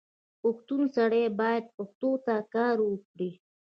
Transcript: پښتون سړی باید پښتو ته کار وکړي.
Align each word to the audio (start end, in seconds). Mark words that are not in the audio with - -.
پښتون 0.41 0.81
سړی 0.95 1.23
باید 1.39 1.65
پښتو 1.77 2.09
ته 2.25 2.35
کار 2.55 2.75
وکړي. 2.89 3.31